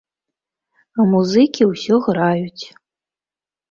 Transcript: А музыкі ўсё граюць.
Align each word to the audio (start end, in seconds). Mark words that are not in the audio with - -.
А 0.99 1.05
музыкі 1.13 1.63
ўсё 1.75 2.03
граюць. 2.09 2.63